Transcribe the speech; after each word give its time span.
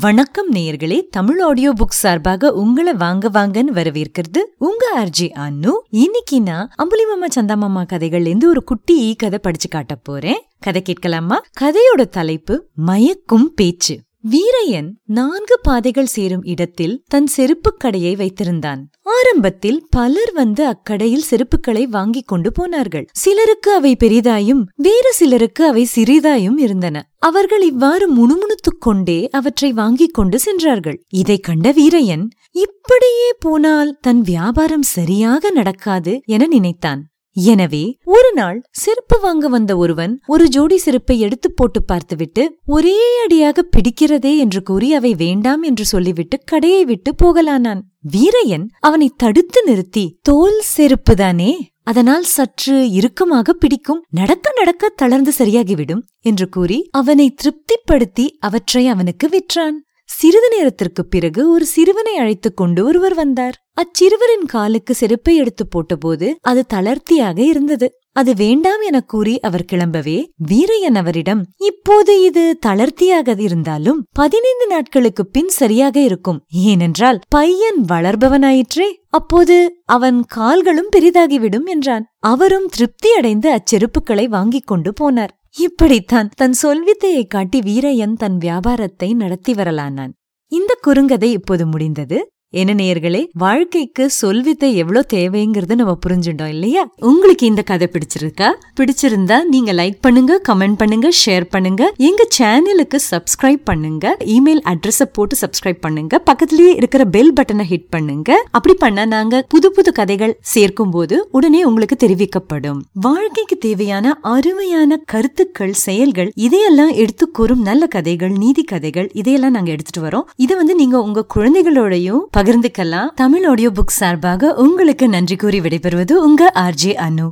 வணக்கம் 0.00 0.52
நேயர்களே 0.52 1.02
Tamil 1.10 1.40
audio 1.40 1.72
book 1.72 1.90
சார்பாக 1.90 2.52
உங்களை 2.52 2.92
வாங்க 2.94 3.30
வாங்கன்னு 3.30 3.70
வரவேற்கிறது 3.74 4.38
உங்க 4.58 4.86
ஆர்ஜி 4.96 5.22
அன்னு 5.22 5.70
இன்னைக்கு 5.90 6.40
நான் 6.40 6.70
அம்புலி 6.74 7.04
மாமா 7.04 7.26
சந்தா 7.26 7.56
மாமா 7.56 7.84
கதைகள்ல 7.92 8.26
இருந்து 8.26 8.48
ஒரு 8.48 8.64
குட்டி 8.64 9.14
கதை 9.14 9.38
படிச்சு 9.38 9.68
காட்ட 9.68 9.94
போறேன். 9.94 10.42
கதை 10.60 10.82
கேட்கலாமா? 10.82 11.40
கதையோட 11.60 12.08
தலைப்பு 12.08 12.68
மயக்கும் 12.74 13.52
பேச்சு. 13.54 14.00
வீரையன் 14.30 14.90
நான்கு 15.04 15.58
பாதைகள் 15.62 16.06
சேரும் 16.06 16.44
இடத்தில் 16.44 17.02
தன் 17.08 17.26
செருப்புக் 17.26 17.80
கடையை 17.80 18.16
வைத்திருந்தான். 18.16 18.78
ஆரம்பத்தில் 19.02 19.86
பலர் 19.90 20.32
வந்து 20.32 20.66
அக்கடையில் 20.66 21.22
செருப்புக்களை 21.30 21.82
வாங்கிக் 21.82 22.28
கொண்டு 22.28 22.52
போனார்கள். 22.52 23.06
சிலருக்கு 23.12 23.74
அவை 23.74 23.96
பெரிதாயும் 24.04 24.66
வேறு 24.76 25.12
சிலருக்கு 25.12 25.64
அவை 25.64 25.88
சிறிதாயும் 25.94 26.58
இருந்தன. 26.58 27.10
அவர்கள் 27.18 27.62
இவ்வாறு 27.62 28.08
முணுமுணுத்துக் 28.08 28.80
கொண்டே 28.80 29.28
அவற்றை 29.28 29.72
வாங்கிக் 29.72 30.14
கொண்டு 30.14 30.38
சென்றார்கள். 30.38 31.04
இதைக் 31.08 31.42
கண்ட 31.42 31.72
வீரையன் 31.72 32.28
இப்படியே 32.50 33.32
போனால் 33.38 33.98
தன் 34.00 34.20
வியாபாரம் 34.20 34.82
சரியாக 34.82 35.50
நடக்காது 35.50 36.20
என 36.24 36.46
நினைத்தான். 36.46 37.06
எனவே 37.36 37.84
ஒரு 38.04 38.30
நாள் 38.34 38.58
செருப்பு 38.70 39.16
வாங்க 39.20 39.48
வந்த 39.48 39.76
ஒருவன் 39.76 40.12
ஒரு 40.26 40.48
ஜோடி 40.48 40.76
செருப்பை 40.76 41.16
எடுத்து 41.20 41.52
போட்டு 41.52 41.82
பார்த்துவிட்டு 41.82 42.42
ஒரே 42.66 42.96
அடியாக 43.22 43.64
பிடிக்கிறதே 43.76 44.32
என்று 44.36 44.62
கூறி 44.62 44.94
அவை 44.94 45.14
வேண்டாம் 45.14 45.62
என்று 45.62 45.84
சொல்லிவிட்டு 45.84 46.38
கடையை 46.44 46.84
விட்டு 46.84 47.12
போகலானான். 47.24 47.82
வீரையன் 48.12 48.66
அவனை 48.80 49.08
தடுத்து 49.16 49.62
நிறுத்தி 49.64 50.04
தோல் 50.22 50.60
செருப்புதானே 50.76 51.52
அதனால் 51.82 52.22
சற்று 52.22 52.76
இறுக்கமாக 52.90 53.52
பிடிக்கும் 53.52 54.04
நடக்க 54.10 54.52
நடக்க 54.56 54.88
தளர்ந்து 54.96 55.32
சரியாகிவிடும் 55.38 56.02
என்று 56.20 56.48
கூறி 56.48 56.78
அவனை 56.90 57.34
திருப்திப்படுத்தி 57.42 58.26
அவற்றை 58.38 58.88
அவனுக்கு 58.88 59.28
விற்றான். 59.28 59.76
சிறிது 60.08 60.48
நேரத்திற்குப் 60.50 61.10
பிறகு 61.10 61.50
ஒரு 61.50 61.66
சிறுவனை 61.66 62.16
அழைத்துக் 62.16 62.56
கொண்டு 62.56 62.84
ஒருவர் 62.84 63.14
வந்தார். 63.14 63.66
அச்சிறுவரின் 63.74 64.46
காலுக்கு 64.46 64.94
செருப்பை 64.94 65.36
எடுத்து 65.36 65.66
போட்டபோது 65.66 66.34
அது 66.40 66.66
தளர்த்தியாக 66.66 67.38
இருந்தது. 67.38 67.92
அது 68.12 68.34
வேண்டாம் 68.34 68.80
எனக் 68.80 69.08
கூறி 69.08 69.40
அவர் 69.40 69.64
கிளம்பவே 69.72 70.26
வீரையன் 70.50 70.94
அவரிடம் 70.94 71.46
இப்போது 71.58 72.22
இது 72.22 72.58
தளர்த்தியாக 72.66 73.34
இருந்தாலும் 73.38 74.06
பதினைந்து 74.12 74.66
நாட்களுக்குப் 74.68 75.32
பின் 75.32 75.48
சரியாக 75.48 76.00
இருக்கும். 76.00 76.44
ஏனென்றால் 76.48 77.20
பையன் 77.28 77.84
வளர்பவனாயிற்றே. 77.88 78.92
அப்போது 79.08 79.82
அவன் 79.84 80.24
கால்களும் 80.24 80.88
பெரிதாகிவிடும் 80.96 81.64
என்றான். 81.64 82.06
அவரும் 82.18 82.68
திருப்தியடைந்து 82.78 83.58
அச்செருப்புக்களை 83.58 84.24
வாங்கிக் 84.24 84.66
கொண்டு 84.66 84.92
போனார். 85.00 85.28
இப்படித்தான் 85.58 86.30
தன் 86.36 86.54
சொல்வித்தையை 86.62 87.26
காட்டி 87.26 87.58
வீரையன் 87.58 88.12
தன் 88.12 88.36
வியாபாரத்தை 88.36 89.14
நடத்தி 89.14 89.52
வரலானான். 89.52 90.12
இந்த 90.46 90.78
குறுங்கதை 90.86 91.22
இப்போது 91.22 91.66
முடிந்தது. 91.66 92.30
என்ன 92.50 92.74
நேயர்களே 92.74 93.20
வாழ்க்கைக்கு 93.32 94.10
சொல்வித்தை 94.22 94.74
எவ்வளோ 94.74 95.04
தேவைங்கிறது 95.12 95.74
நம்ம 95.74 95.98
புரிஞ்சுட்டோம் 96.06 96.48
இல்லையா? 96.48 96.88
உங்களுக்கு 97.00 97.46
இந்த 97.46 97.62
கதை 97.62 97.90
பிடிச்சிருக்கா? 97.92 98.48
பிடிச்சிருந்தா 98.80 99.42
நீங்க 99.44 99.72
லைக் 99.72 99.96
பண்ணுங்க 100.00 100.40
கமெண்ட் 100.48 100.76
பண்ணுங்க 100.76 101.08
ஷேர் 101.26 101.46
பண்ணுங்க. 101.50 101.92
எங்க 101.96 102.26
சேனலுக்கு 102.38 102.98
சப்ஸ்கிரைப் 103.10 103.62
பண்ணுங்க. 103.64 104.16
இமெயில் 104.24 104.62
அட்ரஸ் 104.64 105.02
போட்டு 105.12 105.36
சப்ஸ்கிரைப் 105.40 105.80
பண்ணுங்க. 105.80 106.18
பக்கத்திலேயே 106.18 106.74
இருக்கிற 106.74 107.04
பெல் 107.04 107.32
பட்டனை 107.32 107.66
ஹிட் 107.70 107.88
பண்ணுங்க. 107.90 108.30
அப்படி 108.50 108.74
பண்ணா 108.74 109.04
நாங்க 109.04 109.42
புது 109.48 109.72
புது 109.72 109.92
கதைகள் 109.92 110.36
சேர்க்கும் 110.40 110.90
போது 110.90 111.28
உடனே 111.30 111.64
உங்களுக்கு 111.64 111.98
தெரிவிக்கப்படும். 112.06 112.80
வாழ்க்கைக்கு 112.92 113.58
தேவையான 113.58 114.18
அருமையான 114.22 115.00
கருத்துக்கள் 115.04 115.72
செயல்கள் 115.72 116.32
இதையெல்லாம் 116.34 116.94
எடுத்து 116.94 117.30
கூறும் 117.30 117.62
நல்ல 117.62 117.86
கதைகள் 117.86 118.30
நீதி 118.30 118.62
கதைகள் 118.62 119.10
இதையெல்லாம் 119.12 119.52
நாங்க 119.52 119.70
எடுத்துட்டு 119.70 120.08
வரோம். 120.08 120.26
இதை 120.36 120.56
வந்து 120.56 120.74
நீங்க 120.74 121.02
உங்க 121.02 121.26
குழந்தைகளோடையும் 121.34 122.24
பகிர்ந்துக்கலாம். 122.36 123.08
தமிழ் 123.14 123.44
ஆடியோ 123.44 123.68
புக் 123.68 123.94
சார்பாக 124.00 124.54
உங்களுக்கு 124.54 125.08
நன்றி 125.08 125.36
கூறி 125.36 125.60
விடைபெறுவது 125.60 126.12
உங்க 126.12 126.52
ஆர்ஜே 126.54 126.96
அனு. 127.06 127.28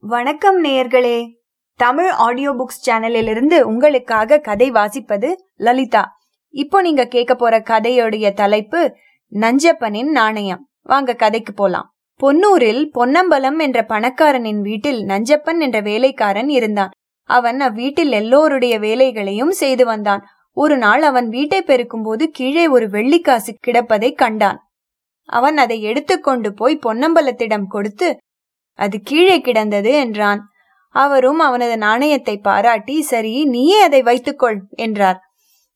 வணக்கம் 0.00 0.64
நேயர்களே. 0.64 1.28
தமிழ் 1.76 2.08
ஆடியோ 2.08 2.52
புக்ஸ் 2.52 2.88
சேனலிலிருந்து 2.88 3.60
உங்களுக்காக 3.60 4.38
கதை 4.38 4.70
வாசிப்பது 4.70 5.32
லலிதா. 5.56 6.18
இப்போ 6.50 6.82
நீங்க 6.82 7.04
கேட்க 7.04 7.34
போற 7.34 7.58
கதையோடைய 7.58 8.32
தலைப்பு 8.32 8.96
நஞ்சப்பனின் 9.32 10.10
நாணயம். 10.10 10.68
வாங்க 10.82 11.14
கதைக்கு 11.14 11.52
போலாம். 11.52 11.94
பொன்னூரில் 12.22 12.84
பொன்னம்பலம் 12.92 13.58
என்ற 13.58 13.84
பணக்காரனின் 13.88 14.60
வீட்டில் 14.60 15.04
நஞ்சப்பன் 15.04 15.60
என்ற 15.60 15.80
வேலைக்காரன் 15.80 16.48
இருந்தான். 16.48 16.90
அவன் 17.22 17.60
அவ்வீட்டில் 17.60 18.10
எல்லோருடைய 18.10 18.78
வேலைகளையும் 18.78 19.50
செய்து 19.50 19.84
வந்தான். 19.84 20.26
ஒரு 20.56 20.76
நாள் 20.78 21.02
அவன் 21.02 21.28
வீட்டை 21.28 21.60
பெருக்கும்போது 21.66 22.24
கீழே 22.32 22.64
ஒரு 22.66 22.86
வெள்ளிக்காசு 22.86 23.52
கிடப்பதை 23.66 24.10
கண்டான். 24.14 24.58
அவன் 25.28 25.56
அதை 25.56 25.76
எடுத்துக்கொண்டு 25.82 26.48
போய் 26.54 26.82
பொன்னம்பலத்திடம் 26.86 27.66
கொடுத்து 27.66 28.08
அது 28.78 28.96
கீழே 29.00 29.36
கிடந்தது 29.40 29.92
என்றான். 29.94 30.40
அவரும் 30.94 31.38
அவனது 31.38 31.76
நாணயத்தை 31.78 32.34
பாராட்டி 32.38 32.96
சரி 33.02 33.34
நீயே 33.44 33.78
அதை 33.80 34.00
வைத்துக்கொள் 34.02 34.58
என்றார். 34.76 35.18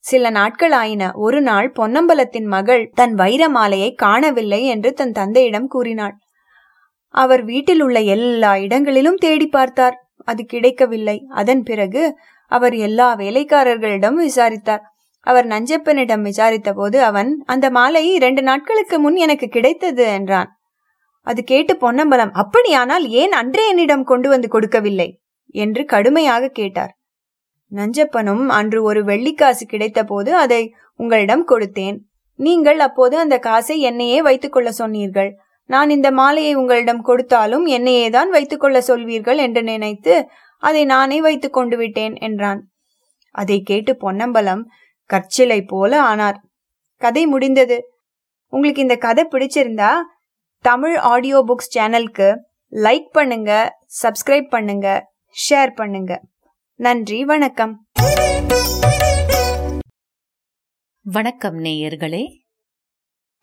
சில 0.04 0.30
நாட்கள் 0.30 0.72
ஆயின. 0.72 1.12
ஒரு 1.14 1.40
நாள் 1.42 1.68
பொன்னம்பலத்தின் 1.78 2.48
மகள் 2.48 2.84
தன் 2.94 3.14
வைர 3.14 3.42
மாலையை 3.48 3.90
காணவில்லை 3.94 4.60
என்று 4.66 4.90
தன் 4.92 5.12
தந்தையிடம் 5.12 5.66
கூறினாள். 5.66 6.14
அவர் 7.14 7.42
வீட்டில் 7.44 7.82
உள்ள 7.82 7.98
எல்லா 8.14 8.52
இடங்களிலும் 8.56 9.18
தேடி 9.18 9.46
பார்த்தார். 9.46 9.96
அது 10.24 10.42
கிடைக்கவில்லை. 10.44 11.16
அதன் 11.30 11.62
பிறகு 11.62 12.02
அவர் 12.50 12.74
எல்லா 12.86 13.08
வேலைக்காரர்களிடம் 13.16 14.18
விசாரித்தார். 14.26 14.82
அவர் 15.26 15.46
நஞ்சப்பனிடம் 15.46 16.22
விசாரித்த 16.22 16.70
போது 16.72 16.98
அவன் 17.02 17.30
அந்த 17.46 17.66
மாலை 17.70 18.02
இரண்டு 18.18 18.42
நாட்களுக்கு 18.42 18.96
முன் 18.98 19.16
எனக்கு 19.24 19.46
கிடைத்தது 19.48 20.04
என்றான். 20.18 20.50
அது 21.26 21.40
கேட்டு 21.44 21.72
பொன்னம்பலம் 21.76 22.32
அப்படியானால் 22.32 23.04
ஏன் 23.22 23.34
அன்றே 23.40 23.64
என்னிடம் 23.68 24.04
கொண்டு 24.04 24.28
வந்து 24.28 24.48
கொடுக்கவில்லை? 24.48 25.08
என்று 25.54 25.82
கடுமையாக 25.84 26.52
கேட்டார். 26.58 26.92
நஞ்சப்பனும் 27.72 28.44
அன்று 28.58 28.78
ஒரு 28.82 29.00
வெள்ளிக்காசு 29.04 29.64
கிடைத்த 29.72 30.00
போது 30.04 30.30
அதை 30.36 30.62
உங்களிடம் 31.00 31.44
கொடுத்தேன். 31.48 31.98
நீங்கள் 32.38 32.80
அப்போது 32.86 33.14
அந்த 33.18 33.36
காசை 33.38 33.76
என்னையே 33.80 34.18
வைத்துக் 34.22 34.54
கொள்ள 34.54 34.70
சொன்னீர்கள். 34.72 35.30
நான் 35.70 35.90
இந்த 35.90 36.08
மாலையை 36.10 36.52
உங்களிடம் 36.54 37.02
கொடுத்தாலும் 37.02 37.66
என்னையே 37.76 38.06
தான் 38.10 38.30
வைத்துக் 38.30 38.62
கொள்ள 38.62 38.78
சொல்வீர்கள் 38.80 39.40
என்று 39.46 39.62
நினைத்து 39.62 40.14
அதை 40.62 40.84
நானே 40.84 41.20
வைத்துக் 41.20 41.52
கொண்டு 41.52 41.76
விட்டேன் 41.76 42.14
என்றான். 42.16 42.60
அதை 43.34 43.60
கேட்டு 43.60 43.92
பொன்னம்பலம் 43.96 44.62
கற்சிலை 45.10 45.62
போல 45.62 46.02
ஆனார். 46.02 46.38
கதை 47.02 47.26
முடிந்தது. 47.26 47.78
உங்களுக்கு 48.52 48.80
இந்த 48.80 48.96
கதை 48.96 49.24
பிடிச்சிருந்தா 49.30 49.90
தமிழ் 50.64 50.96
ஆடியோ 50.96 51.38
புக்ஸ் 51.48 51.72
சேனலுக்கு 51.74 52.28
லைக் 52.72 53.08
பண்ணுங்க 53.10 53.52
சப்ஸ்கிரைப் 54.02 54.48
பண்ணுங்க 54.48 54.88
ஷேர் 55.44 55.72
பண்ணுங்க. 55.74 56.12
நன்றி 56.80 57.24
வணக்கம். 57.24 57.72
வணக்கம் 61.06 61.58
நேயர்களே. 61.58 62.24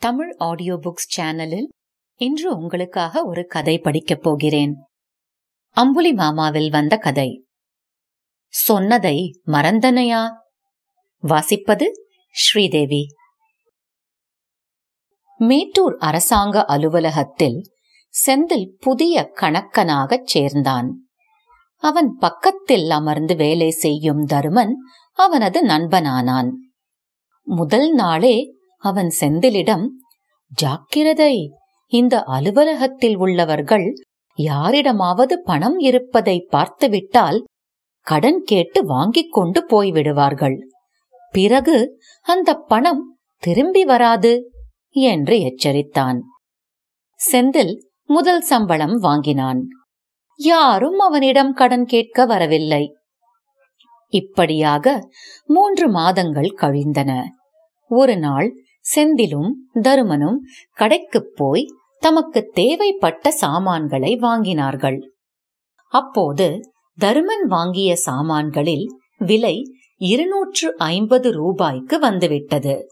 தமிழ் 0.01 0.31
ஆடியோ 0.37 0.75
புக்ஸ் 0.75 1.09
சேனலில் 1.15 1.67
இன்று 2.21 2.49
உங்களுக்காக 2.57 3.23
ஒரு 3.25 3.45
கதை 3.45 3.75
படிக்கப் 3.77 4.23
போகிறேன். 4.23 4.73
அம்புலி 5.77 6.13
மாமாவில் 6.13 6.69
வந்த 6.69 6.97
கதை. 6.97 7.45
சொன்னதை 8.47 9.41
மறந்தனையா? 9.45 10.29
வாசிப்பது 11.23 11.83
ஸ்ரீதேவி. 12.31 13.05
மேட்டூர் 15.37 15.95
அரசாங்க 15.97 16.65
அலுவலகத்தில் 16.65 17.71
செந்தில் 18.25 18.69
புதிய 18.79 19.31
கணக்கனாகச் 19.41 20.23
சேர்ந்தான். 20.23 21.07
அவன் 21.75 22.15
பக்கத்தில் 22.15 22.89
அமர்ந்து 22.89 23.35
வேலை 23.35 23.69
செய்யும் 23.69 24.25
தருமன் 24.25 24.73
அவனது 25.13 25.65
நண்பனானான். 25.65 26.49
முதல் 27.43 27.93
நாளே 27.93 28.53
அவன் 28.77 29.13
செந்திலிடம் 29.19 29.85
ஜாக்கிரதை 30.47 31.53
இந்த 31.85 32.23
அலுவலகத்தில் 32.23 33.17
உள்ளவர்கள் 33.17 34.01
யாரிடமாவது 34.37 35.41
பணம் 35.43 35.77
இருப்பதை 35.79 36.47
பார்த்துவிட்டால் 36.49 37.45
கடன் 38.01 38.41
கேட்டு 38.43 38.85
வாங்கிக் 38.85 39.31
கொண்டு 39.31 39.65
போய்விடுவார்கள். 39.65 40.57
பிறகு 41.31 41.99
அந்த 42.21 42.53
பணம் 42.53 43.17
திரும்பி 43.37 43.85
வராது 43.85 44.51
என்று 44.89 45.37
எச்சரித்தான். 45.37 46.19
செந்தில் 47.31 47.73
முதல் 48.03 48.41
சம்பளம் 48.41 48.97
வாங்கினான். 48.97 49.67
யாரும் 50.35 50.99
அவனிடம் 50.99 51.53
கடன் 51.53 51.85
கேட்க 51.85 52.25
வரவில்லை. 52.25 52.95
இப்படியாக 54.07 55.09
மூன்று 55.45 55.89
மாதங்கள் 55.89 56.49
கழிந்தன. 56.49 57.31
ஒரு 57.89 58.17
நாள் 58.17 58.53
செந்திலும் 58.95 59.51
தருமனும் 59.73 60.39
கடைக்குப் 60.71 61.33
போய் 61.35 61.65
தமக்கு 61.99 62.49
தேவைப்பட்ட 62.53 63.31
சாமான்களை 63.31 64.15
வாங்கினார்கள். 64.15 65.09
அப்போது 65.89 66.71
தருமன் 66.99 67.45
வாங்கிய 67.47 67.95
சாமான்களில் 67.95 68.87
விலை 69.17 69.75
இருநூற்று 69.95 70.75
ஐம்பது 70.77 71.31
ரூபாய்க்கு 71.31 71.99
வந்துவிட்டது. 71.99 72.87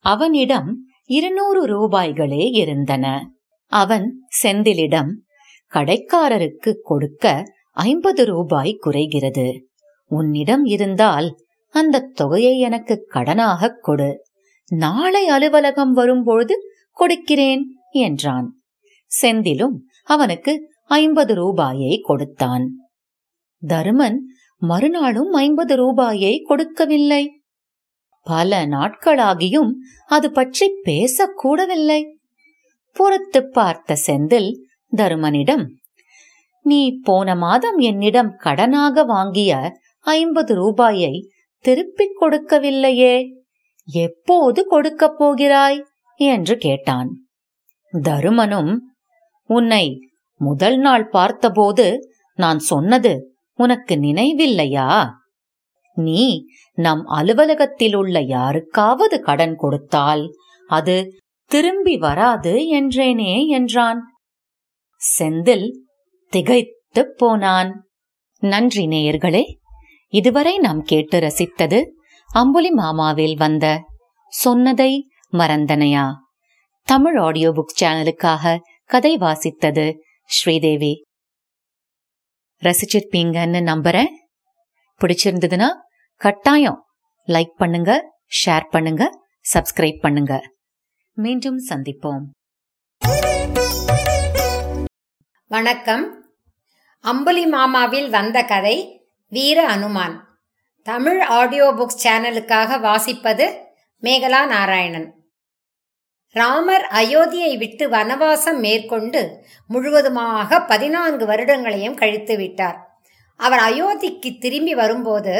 அவனிடம் 0.00 0.86
இருநூறு 1.04 1.66
ரூபாய்களே 1.66 2.56
இருந்தன. 2.56 3.34
அவன் 3.66 4.22
செந்திலிடம் 4.42 5.10
கடைக்காரருக்கு 5.74 6.76
கொடுக்க 6.82 7.44
ஐம்பது 7.72 8.24
ரூபாய் 8.24 8.74
குறைகிறது. 8.74 9.68
உன்னிடம் 10.04 10.64
இருந்தால் 10.64 11.36
அந்த 11.70 12.00
தொகையை 12.00 12.58
எனக்கு 12.58 13.08
கடனாகக் 13.14 13.80
கொடு. 13.80 14.22
நாளை 14.70 15.28
அலுவலகம் 15.28 15.92
வரும்பொழுது 15.92 16.60
கொடுக்கிறேன். 16.92 17.75
என்றான். 18.00 18.62
செந்திலும் 19.22 19.76
அவனுக்கு 20.04 20.72
ஐம்பது 20.84 21.34
ரூபாயை 21.34 22.00
கொடுத்தான். 22.02 22.76
தருமன் 23.66 24.18
மறுநாளும் 24.56 25.32
ஐம்பது 25.32 25.76
ரூபாயை 25.76 26.40
கொடுக்கவில்லை. 26.40 27.40
பல 28.22 28.66
நாட்களாகியும் 28.66 29.70
அது 30.06 30.32
பற்றி 30.32 30.70
பேசக்கூடவில்லை. 30.84 32.02
புறத்து 32.92 33.48
பார்த்த 33.48 33.96
செந்தில் 34.06 34.52
தருமனிடம் 34.96 35.66
நீ 36.62 37.00
போன 37.02 37.34
மாதம் 37.34 37.76
என்னிடம் 37.76 38.30
கடனாக 38.44 39.06
வாங்கிய 39.06 39.72
ஐம்பது 40.00 40.54
ரூபாயை 40.54 41.30
திருப்பிக் 41.58 42.18
கொடுக்கவில்லையே. 42.20 43.32
எப்போது 43.84 44.66
கொடுக்கப் 44.66 45.18
போகிறாய்? 45.18 45.84
என்று 46.14 46.56
கேட்டான். 46.56 47.25
தருமனும் 48.00 48.80
உன்னை 49.44 50.00
முதல் 50.38 50.78
நாள் 50.78 51.08
பார்த்தபோது 51.08 51.98
நான் 52.34 52.58
சொன்னது 52.58 53.36
உனக்கு 53.54 53.94
நினைவில்லையா? 53.94 55.08
நீ 55.94 56.44
நம் 56.72 57.04
அலுவலகத்தில் 57.04 57.94
உள்ள 57.94 58.20
யாருக்காவது 58.20 59.20
கடன் 59.20 59.56
கொடுத்தால் 59.56 60.34
அது 60.68 61.20
திரும்பி 61.44 61.96
வராது 61.96 62.80
என்றேனே 62.80 63.46
என்றான். 63.46 64.00
செந்தில் 65.18 65.70
திகைத்துப் 66.28 67.14
போனான். 67.16 67.86
நன்றி 68.38 68.86
நேயர்களே 68.86 69.42
இதுவரை 70.06 70.58
நாம் 70.58 70.82
கேட்டு 70.82 71.18
ரசித்தது 71.18 71.82
அம்புலி 72.32 72.70
மாமாவில் 72.70 73.36
வந்த 73.36 73.84
சொன்னதை 74.28 75.08
மறந்தனையா? 75.32 76.12
தமிழ் 76.88 77.16
ஆடியோ 77.16 77.50
புக் 77.50 77.82
சேனலுக்காக 77.82 78.58
கதை 78.84 79.16
வாசித்தது 79.16 79.94
ஸ்ரீதேவி. 80.24 81.04
ரசிச்சிருப்பீங்கன்னு 82.62 83.60
நம்புறேன். 83.70 84.06
பிடிச்சிருந்ததுன்னா 85.00 85.68
கட்டாயம் 86.16 86.84
லைக் 87.28 87.52
பண்ணுங்க 87.56 88.12
ஷேர் 88.44 88.68
பண்ணுங்க 88.70 89.18
சப்ஸ்கிரைப் 89.54 90.00
பண்ணுங்க. 90.00 90.48
மீண்டும் 91.12 91.58
சந்திப்போம். 91.68 92.24
வணக்கம். 95.46 96.24
அம்புலி 97.00 97.46
மாமாவில் 97.46 98.10
வந்த 98.10 98.42
கதை 98.42 99.02
வீர 99.28 99.68
அனுமான். 99.68 100.16
தமிழ் 100.82 101.20
ஆடியோ 101.20 101.74
புக்ஸ் 101.78 102.06
சேனலுக்காக 102.06 102.80
வாசிப்பது 102.80 103.58
மேகலா 104.02 104.46
நாராயணன். 104.46 105.15
ராமர் 106.38 106.84
அயோத்தியை 107.00 107.52
விட்டு 107.58 107.84
வனவாசம் 107.88 108.58
மேற்கொண்டு 108.64 109.20
முழுவதுமாக 109.66 110.58
பதினான்கு 110.60 111.24
வருடங்களையும் 111.26 111.98
கழித்து 112.00 112.34
விட்டார். 112.36 112.78
அவர் 113.40 113.62
அயோத்திக்கு 113.68 114.30
திரும்பி 114.38 114.74
வரும்போது 114.74 115.34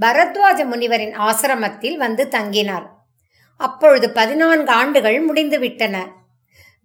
பரத்வாஜ 0.00 0.58
முனிவரின் 0.72 1.14
ஆசிரமத்தில் 1.28 1.96
வந்து 1.96 2.24
தங்கினார். 2.30 2.86
அப்பொழுது 3.60 4.06
பதினான்கு 4.12 4.72
ஆண்டுகள் 4.72 5.18
முடிந்துவிட்டன 5.28 5.96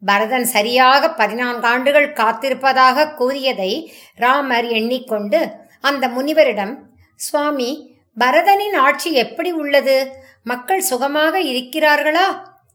பரதன் 0.01 0.47
சரியாக 0.55 1.03
பதினான்கு 1.11 1.67
ஆண்டுகள் 1.67 2.09
காத்திருப்பதாக 2.13 3.07
கூறியதை 3.19 3.71
ராமர் 4.15 4.67
எண்ணிக்கொண்டு 4.79 5.39
அந்த 5.79 6.07
முனிவரிடம் 6.07 6.73
சுவாமி 7.19 7.69
பரதனின் 8.17 8.77
ஆட்சி 8.77 9.09
எப்படி 9.23 9.51
உள்ளது? 9.51 9.97
மக்கள் 10.43 10.87
சுகமாக 10.89 11.39
இருக்கிறார்களா? 11.51 12.27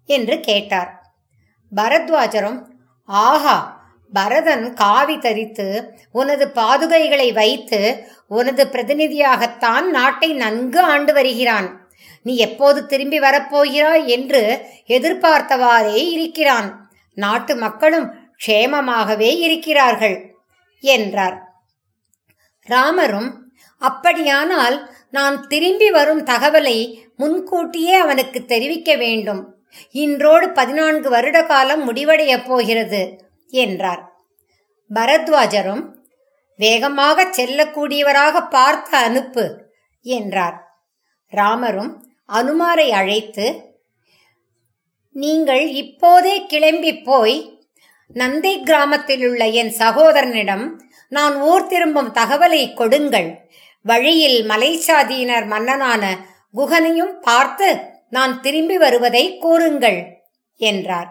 என்று 0.06 0.40
கேட்டார். 0.40 1.12
பரத்வாஜரும் 1.76 2.64
ஆஹா 3.04 3.80
பரதன் 4.12 4.74
காவி 4.74 5.18
தரித்து 5.18 5.94
உனது 6.12 6.52
பாதுகைகளை 6.54 7.32
வைத்து 7.32 8.06
உனது 8.28 8.64
பிரதிநிதியாகத்தான் 8.64 9.82
நாட்டை 9.82 10.32
நன்கு 10.32 10.80
ஆண்டு 10.80 11.12
வருகிறான். 11.12 11.80
நீ 12.22 12.36
எப்போது 12.36 12.86
திரும்பி 12.86 13.20
வரப்போகிறாய் 13.20 14.04
என்று 14.04 14.66
எதிர்பார்த்தவாறே 14.86 16.10
இருக்கிறான். 16.10 16.90
நாட்டு 17.14 17.56
மக்களும் 17.56 18.14
க்ஷேமமாகவே 18.46 19.36
இருக்கிறார்கள் 19.38 20.34
என்றார். 20.80 21.42
ராமரும் 22.60 23.52
அப்படியானால் 23.78 24.90
நான் 25.10 25.46
திரும்பி 25.46 25.90
வரும் 25.90 26.24
தகவலை 26.24 27.04
முன்கூட்டியே 27.16 27.94
அவனுக்கு 27.94 28.44
தெரிவிக்க 28.44 28.96
வேண்டும். 28.96 29.51
இன்றோடு 29.90 30.46
பதினான்கு 30.50 31.08
வருட 31.10 31.38
காலம் 31.42 31.82
முடிவடையப் 31.88 32.46
போகிறது 32.46 33.02
என்றார். 33.52 34.02
பரத்வாஜரும் 34.90 35.84
வேகமாக 36.58 37.24
செல்லக்கூடியவராக 37.36 38.48
பார்த்து 38.48 38.96
அனுப்பு 38.96 39.44
என்றார். 40.04 40.56
ராமரும் 41.32 41.92
அனுமாரை 42.32 42.88
அழைத்து 42.90 43.46
நீங்கள் 45.14 45.64
இப்போதே 45.82 46.34
கிளம்பி 46.46 46.92
போய் 47.08 47.36
நந்தை 48.16 48.52
கிராமத்தில் 48.62 49.24
உள்ள 49.28 49.42
என் 49.60 49.72
சகோதரனிடம் 49.78 50.64
நான் 51.08 51.34
ஊர் 51.50 51.66
திரும்பும் 51.66 52.10
தகவலை 52.12 52.62
கொடுங்கள். 52.74 53.28
வழியில் 53.84 54.38
மலைச்சாதியினர் 54.48 55.46
மன்னனான 55.46 56.02
குகனையும் 56.54 57.14
பார்த்து 57.20 57.68
நான் 58.12 58.40
திரும்பி 58.40 58.76
வருவதை 58.78 59.38
கூறுங்கள் 59.38 60.00
என்றார். 60.56 61.10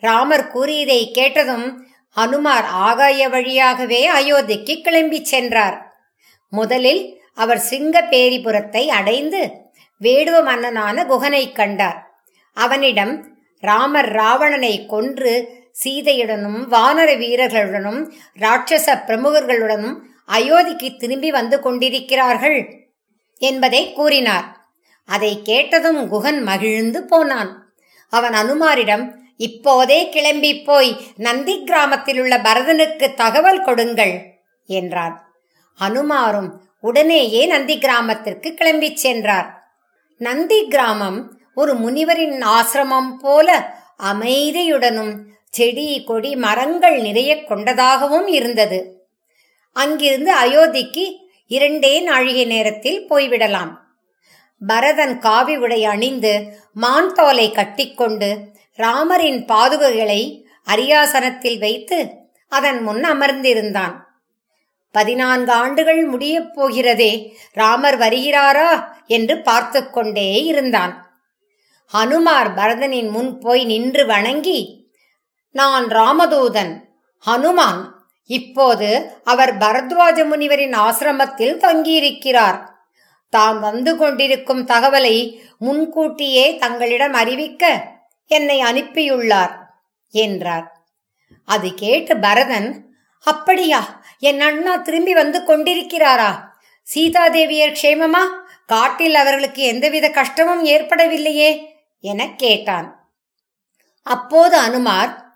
ராமர் 0.00 0.46
கூறியதை 0.46 1.10
கேட்டதும் 1.12 1.86
அனுமார் 2.08 2.64
ஆகாய 2.64 3.28
வழியாகவே 3.28 4.08
அயோத்திக்கு 4.08 4.74
கிளம்பிச் 4.84 5.22
சென்றார். 5.22 5.92
முதலில் 6.48 7.20
அவர் 7.34 7.62
சிங்கப்பேரிபுரத்தை 7.70 8.86
அடைந்து 8.86 9.50
வேடுவ 10.00 10.44
மன்னனான 10.44 11.04
குகனை 11.04 11.52
கண்டார். 11.52 12.22
அவனிடம் 12.52 13.14
ராமர் 13.60 14.12
ராவணனை 14.12 14.86
கொன்று 14.86 15.32
சீதையுடனும் 15.84 16.60
வானர 16.72 17.10
வீரர்களுடனும் 17.16 18.00
ராட்சச 18.38 18.96
பிரமுகர்களுடனும் 19.06 19.96
அயோத்திக்கு 20.28 20.96
திரும்பி 20.96 21.30
வந்து 21.30 21.60
கொண்டிருக்கிறார்கள் 21.60 22.60
என்பதை 23.38 23.92
கூறினார். 23.92 24.57
அதை 25.08 25.42
கேட்டதும் 25.42 26.08
குகன் 26.08 26.40
மகிழ்ந்து 26.42 27.00
போனான். 27.04 27.50
அவன் 28.12 28.32
அனுமாரிடம் 28.32 29.04
இப்போதே 29.36 30.08
கிளம்பி 30.08 30.62
போய் 30.62 30.90
நந்தி 31.16 31.64
கிராமத்தில் 31.64 32.20
உள்ள 32.20 32.34
பரதனுக்கு 32.38 33.14
தகவல் 33.14 33.64
கொடுங்கள் 33.64 34.14
என்றான். 34.66 35.16
அனுமாரும் 35.80 36.50
உடனேயே 36.80 37.46
நந்தி 37.46 37.78
கிராமத்திற்கு 37.78 38.48
கிளம்பிச் 38.50 39.00
சென்றார். 39.04 39.48
நந்தி 40.18 40.68
கிராமம் 40.68 41.18
ஒரு 41.54 41.72
முனிவரின் 41.74 42.40
ஆசிரமம் 42.58 43.12
போல 43.20 43.48
அமைதியுடனும் 44.02 45.14
செடி 45.50 46.04
கொடி 46.04 46.36
மரங்கள் 46.36 47.00
நிறைய 47.00 47.44
கொண்டதாகவும் 47.44 48.26
இருந்தது. 48.26 48.78
அங்கிருந்து 49.72 50.32
அயோத்திக்கு 50.44 51.06
இரண்டே 51.46 52.00
நாழிகை 52.00 52.44
நேரத்தில் 52.44 53.00
போய்விடலாம். 53.10 53.72
பரதன் 54.66 55.18
காவி 55.18 55.56
உடை 55.56 55.84
அணிந்து 55.84 56.58
மான் 56.74 57.12
தோலை 57.12 57.52
கட்டிக்கொண்டு 57.52 58.38
ராமரின் 58.76 59.44
பாதுகைகளை 59.44 60.44
அரியாசனத்தில் 60.66 61.58
வைத்து 61.58 62.10
அதன் 62.48 62.82
முன் 62.82 63.04
அமர்ந்திருந்தான். 63.04 63.94
பதினான்கு 64.92 65.52
ஆண்டுகள் 65.52 66.04
முடியப் 66.04 66.54
போகிறதே 66.54 67.38
ராமர் 67.52 67.98
வருகிறாரா 67.98 68.84
என்று 69.06 69.42
பார்த்து 69.42 69.90
கொண்டே 69.90 70.44
இருந்தான். 70.44 71.22
ஹனுமார் 71.94 72.50
பரதனின் 72.56 73.10
முன் 73.10 73.38
போய் 73.38 73.64
நின்று 73.64 74.06
வணங்கி 74.06 74.90
நான் 75.50 75.86
ராமதூதன் 75.86 76.80
ஹனுமான் 77.26 77.84
இப்போது 78.26 79.10
அவர் 79.24 79.58
பரத்வாஜ 79.58 80.24
முனிவரின் 80.24 80.74
ஆசிரமத்தில் 80.74 81.60
தங்கியிருக்கிறார். 81.64 82.67
தாம் 83.28 83.60
வந்து 83.60 83.96
கொண்டிருக்கும் 83.96 84.66
தகவலை 84.66 85.40
முன்கூட்டியே 85.58 86.56
தங்களிடம் 86.56 87.12
அறிவிக்க 87.12 87.92
என்னை 88.26 88.60
அனுப்பியுள்ளார் 88.60 89.54
என்றார். 90.10 90.86
அது 91.44 91.74
கேட்டு 91.74 92.16
பரதன் 92.16 92.96
அப்படியா 93.20 94.02
என் 94.18 94.40
அண்ணா 94.40 94.76
திரும்பி 94.76 95.12
வந்து 95.12 95.42
கொண்டிருக்கிறாரா? 95.42 96.46
சீதாதேவியர் 96.94 97.76
க்ஷேமமா? 97.82 98.22
காட்டில் 98.66 99.14
அவர்களுக்கு 99.14 99.62
எந்தவித 99.62 100.10
கஷ்டமும் 100.10 100.64
ஏற்படவில்லையே? 100.64 101.62
என 102.00 102.30
கேட்டான். 102.36 103.12
அப்போது 104.02 104.56
அனுமார் 104.56 105.26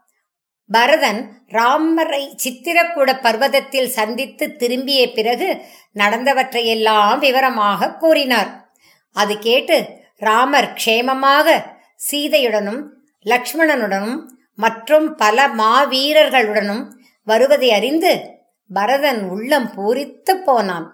பரதன் 0.71 1.42
ராமரை 1.57 2.23
சித்திரக்கூட 2.43 3.11
பர்வதத்தில் 3.25 3.91
சந்தித்து 3.99 4.45
திரும்பிய 4.57 5.03
பிறகு 5.13 5.49
நடந்தவற்றையெல்லாம் 5.95 7.19
விவரமாக 7.19 7.91
கூறினார். 8.03 8.51
அது 9.17 9.35
கேட்டு 9.39 9.77
ராமர் 10.27 10.71
க்ஷேமமாக 10.81 11.57
சீதையுடனும் 12.09 12.83
லக்ஷ்மணனுடனும் 13.27 14.19
மற்றும் 14.65 15.07
பல 15.15 15.47
மாவீரர்களுடனும் 15.61 16.83
வருவதை 17.27 17.69
அறிந்து 17.79 18.13
பரதன் 18.71 19.23
உள்ளம் 19.35 19.69
பூரித்து 19.75 20.33
போனான். 20.47 20.87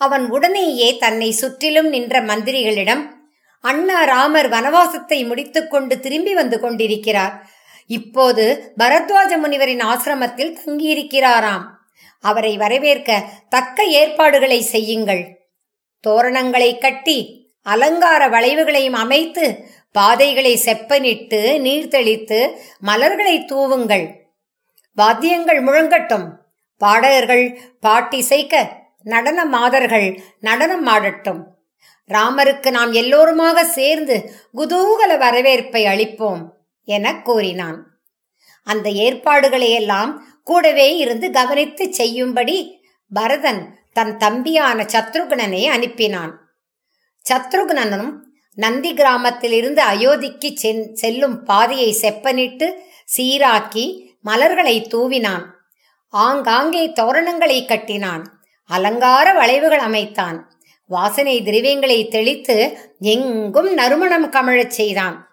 அவன் 0.00 0.24
உடனேயே 0.30 0.88
தன்னை 0.98 1.30
சுற்றிலும் 1.40 1.88
நின்ற 1.88 2.20
மந்திரிகளிடம் 2.30 3.02
அண்ணா 3.64 3.98
ராமர் 4.04 4.48
வனவாசத்தை 4.48 5.18
முடித்துக்கொண்டு 5.30 5.94
திரும்பி 6.04 6.32
வந்து 6.34 6.56
கொண்டிருக்கிறார். 6.60 7.34
இப்போது 7.96 8.72
பரத்வாஜ 8.78 9.32
முனிவரின் 9.36 9.82
ஆசிரமத்தில் 9.82 10.56
தங்கியிருக்கிறாராம். 10.64 11.62
அவரை 12.20 12.56
வரவேற்க 12.56 13.24
தக்க 13.48 13.84
ஏற்பாடுகளை 13.84 14.62
செய்யுங்கள். 14.62 15.22
தோரணங்களை 16.06 16.78
கட்டி 16.78 17.18
அலங்கார 17.62 18.28
வளைவுகளையும் 18.28 18.98
அமைத்து 19.04 19.66
பாதைகளை 19.92 20.60
செப்பனிட்டு 20.64 21.60
நீர் 21.60 21.88
தெளித்து 21.88 22.38
மலர்களை 22.78 23.38
தூவுங்கள். 23.38 24.06
வாத்தியங்கள் 24.94 25.64
முழங்கட்டும். 25.64 26.26
பாடகர்கள் 26.78 27.58
பாட்டிசைக்க 27.82 28.68
நடன 29.02 29.44
மாதர்கள் 29.44 30.22
நடனம் 30.40 30.86
ஆடட்டும். 30.86 31.42
ராமருக்கு 32.08 32.70
நாம் 32.70 32.92
எல்லோருமாக 32.92 33.64
சேர்ந்து 33.64 34.30
குதூகல 34.56 35.18
வரவேற்பை 35.18 35.84
அளிப்போம். 35.84 36.42
என 36.84 37.22
கூறினான். 37.22 37.86
அந்த 38.62 38.90
ஏற்பாடுகளை 38.90 39.70
எல்லாம் 39.70 40.40
கூடவே 40.44 40.96
இருந்து 40.96 41.30
கவனித்து 41.30 41.94
செய்யும்படி 41.94 42.82
பரதன் 43.12 43.78
தன் 43.92 44.16
தம்பியான 44.16 44.82
சத்ருகுணனை 44.82 45.68
அனுப்பினான். 45.68 46.32
சத்ருகுணனும் 47.30 48.12
நந்தி 48.54 48.94
கிராமத்திலிருந்து 48.94 49.82
அயோத்திக்கு 49.82 50.92
செல்லும் 50.94 51.44
பாதையை 51.44 51.96
செப்பனிட்டு 52.00 52.70
சீராக்கி 53.16 54.16
மலர்களை 54.22 54.80
தூவினான். 54.80 55.50
ஆங்காங்கே 56.08 56.88
தோரணங்களை 56.88 57.66
கட்டினான். 57.66 58.24
அலங்கார 58.64 59.32
வளைவுகள் 59.32 59.78
அமைத்தான். 59.78 60.50
வாசனை 60.86 61.42
திரவியங்களை 61.42 62.08
தெளித்து 62.08 62.78
எங்கும் 62.98 63.74
நறுமணம் 63.74 64.32
கமழச் 64.32 64.70
செய்தான். 64.70 65.29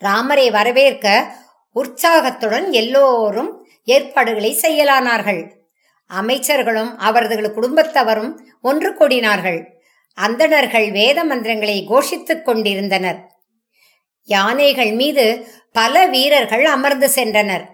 ராமரை 0.00 0.50
வரவேற்க 0.50 1.34
உற்சாகத்துடன் 1.72 2.72
எல்லோரும் 2.72 3.66
ஏற்பாடுகளை 3.84 4.58
செய்யலானார்கள். 4.62 5.50
அமைச்சர்களும் 6.20 6.94
அவரது 6.96 7.52
குடும்பத்தவரும் 7.52 8.36
ஒன்று 8.62 8.94
கூடினார்கள். 8.94 9.64
அந்தணர்கள் 10.14 10.90
வேத 10.90 11.24
மந்திரங்களை 11.24 11.86
கோஷித்துக் 11.90 12.42
கொண்டிருந்தனர். 12.42 13.28
யானைகள் 14.24 14.92
மீது 14.92 15.46
பல 15.72 16.06
வீரர்கள் 16.06 16.64
அமர்ந்து 16.64 17.10
சென்றனர். 17.14 17.64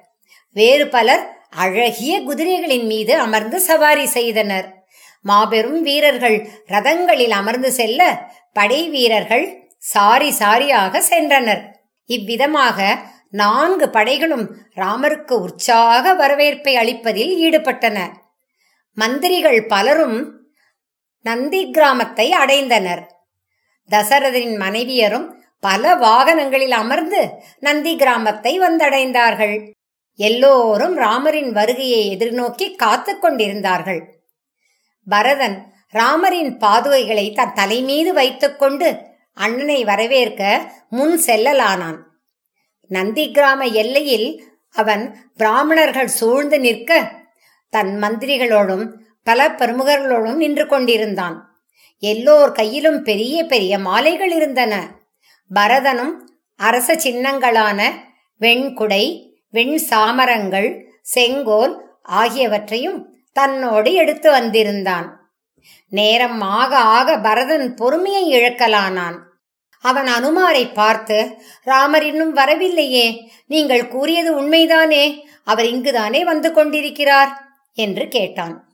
வேறு 0.52 0.88
பலர் 0.88 1.46
அழகிய 1.50 2.20
குதிரைகளின் 2.20 2.84
மீது 2.84 3.18
அமர்ந்து 3.18 3.60
சவாரி 3.60 4.06
செய்தனர். 4.06 4.86
மாபெரும் 5.22 5.82
வீரர்கள் 5.82 6.48
ரதங்களில் 6.66 7.30
அமர்ந்து 7.30 7.72
செல்ல 7.72 8.30
படை 8.52 8.88
வீரர்கள் 8.88 9.74
சாரி 9.78 10.30
சாரியாக 10.38 11.02
சென்றனர். 11.10 11.62
இவ்விதமாக 12.08 12.78
நான்கு 13.30 13.86
படைகளும் 13.88 14.46
ராமருக்கு 14.74 15.32
உற்சாக 15.32 16.14
வரவேற்பை 16.14 16.76
அளிப்பதில் 16.76 17.32
ஈடுபட்டன. 17.36 17.98
மந்திரிகள் 18.96 19.66
பலரும் 19.66 20.18
நந்தி 21.24 21.70
கிராமத்தை 21.70 22.26
அடைந்தனர். 22.32 23.02
தசரதனின் 23.90 24.56
மனைவியரும் 24.56 25.26
பல 25.60 25.94
வாகனங்களில் 25.96 26.70
அமர்ந்து 26.70 27.20
நந்தி 27.58 27.96
கிராமத்தை 27.96 28.52
வந்தடைந்தார்கள். 28.60 29.56
எல்லோரும் 30.18 30.96
ராமரின் 30.98 31.50
வருகையை 31.52 32.02
எதிர்நோக்கி 32.16 32.74
காத்து 32.74 33.18
கொண்டிருந்தார்கள். 33.18 34.00
பரதன் 35.06 35.56
ராமரின் 35.94 36.52
பாதுகைகளை 36.60 37.26
தன் 37.34 37.52
தலைமீது 37.52 38.12
வைத்துக்கொண்டு 38.12 38.88
அண்ணனை 39.36 39.84
வரவேற்க 39.84 40.42
முன் 40.90 41.20
செல்லலானான். 41.26 41.98
நந்தி 42.88 43.30
கிராம 43.30 43.64
எல்லையில் 43.64 44.28
அவன் 44.72 45.18
பிராமணர்கள் 45.36 46.06
சூழ்ந்து 46.06 46.60
நிற்க 46.60 47.10
தன் 47.70 47.98
மந்திரிகளோடும் 48.02 48.84
பல 49.24 49.48
பிரமுகர்களோடும் 49.48 50.34
நின்று 50.34 50.66
கொண்டிருந்தான். 50.66 51.64
எல்லோர் 51.98 52.52
கையிலும் 52.52 53.02
பெரிய 53.02 53.44
பெரிய 53.44 53.78
மாலைகள் 53.78 54.32
இருந்தன. 54.32 54.72
பரதனும் 55.54 56.14
அரச 56.56 56.94
சின்னங்களான 56.94 57.80
வெண்குடை 58.40 59.04
வெண் 59.50 59.78
சாமரங்கள் 59.90 60.68
செங்கோல் 61.02 61.74
ஆகியவற்றையும் 62.02 62.98
தன்னோடு 63.32 63.92
எடுத்து 63.92 64.30
வந்திருந்தான். 64.30 65.08
நேரம் 65.88 66.40
ஆக 66.40 66.76
ஆக 66.76 67.18
பரதன் 67.18 67.74
பொறுமையை 67.74 68.24
இழக்கலானான். 68.32 69.18
அவன் 69.80 70.06
அனுமாரை 70.06 70.72
பார்த்து 70.72 71.42
ராமர் 71.64 72.04
இன்னும் 72.04 72.32
வரவில்லையே. 72.32 73.32
நீங்கள் 73.46 73.88
கூறியது 73.88 74.42
உண்மைதானே. 74.42 75.18
அவர் 75.44 75.64
இங்குதானே 75.64 76.24
வந்து 76.24 76.52
கொண்டிருக்கிறார்? 76.52 77.44
என்று 77.74 78.08
கேட்டான். 78.08 78.68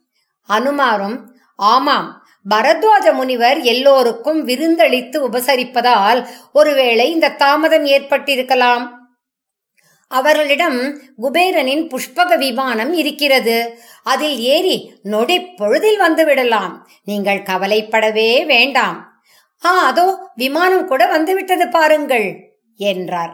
அனுமாரும் 0.48 1.18
ஆமாம். 1.56 2.26
பரத்வாஜ 2.54 3.12
முனிவர் 3.12 3.60
எல்லோருக்கும் 3.60 4.48
விருந்தளித்து 4.48 5.28
உபசரிப்பதால் 5.32 6.28
ஒருவேளை 6.52 7.10
இந்த 7.10 7.28
தாமதம் 7.28 7.86
ஏற்பட்டிருக்கலாம். 7.86 8.88
அவர்களிடம் 10.08 11.00
குபேரனின் 11.22 11.86
புஷ்பக 11.86 12.38
விமானம் 12.38 12.92
இருக்கிறது. 12.92 13.78
அதில் 14.02 14.38
ஏறி 14.38 15.00
நொடி 15.02 15.40
பொழுதில் 15.40 16.00
வந்துவிடலாம் 16.00 16.76
நீங்கள் 17.04 17.42
கவலைப்படவே 17.42 18.44
வேண்டாம். 18.46 19.11
ஆ 19.62 19.72
அதோ 19.88 20.06
விமானம் 20.34 20.86
கூட 20.86 21.02
வந்துவிட்டது 21.06 21.66
பாருங்கள் 21.68 22.28
என்றார். 22.80 23.32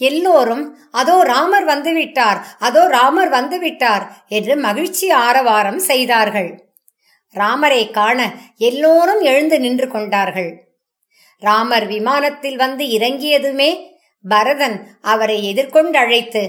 எல்லோரும் 0.00 0.64
அதோ 0.90 1.16
ராமர் 1.22 1.66
வந்துவிட்டார் 1.66 2.38
அதோ 2.58 2.82
ராமர் 2.86 3.30
வந்துவிட்டார் 3.30 4.04
என்று 4.28 4.54
மகிழ்ச்சி 4.56 5.06
ஆரவாரம் 5.26 5.80
செய்தார்கள். 5.90 6.50
ராமரை 7.34 7.82
காண 7.90 8.18
எல்லோரும் 8.68 9.20
எழுந்து 9.20 9.56
நின்று 9.60 9.86
கொண்டார்கள். 9.88 10.50
ராமர் 11.42 11.86
விமானத்தில் 11.86 12.56
வந்து 12.56 12.84
இறங்கியதுமே 12.96 13.70
பரதன் 14.24 14.76
அவரை 15.12 15.38
எதிர்கொண்டு 15.48 15.98
அழைத்து 15.98 16.42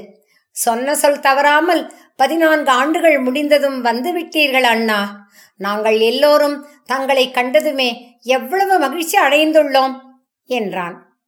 சொன்ன 0.56 0.96
சொல் 0.96 1.20
தவறாமல் 1.20 1.94
பதினான்கு 2.16 2.72
ஆண்டுகள் 2.72 3.20
முடிந்ததும் 3.20 3.82
வந்து 3.82 4.20
விட்டீர்கள் 4.20 4.62
அண்ணா. 4.62 5.30
நாங்கள் 5.58 6.00
எல்லோரும் 6.00 6.68
தங்களை 6.86 7.32
கண்டதுமே 7.32 8.20
எவ்வளவு 8.22 8.80
மகிழ்ச்சி 8.80 9.20
அடைந்துள்ளோம் 9.20 10.00
என்றான். 10.46 11.20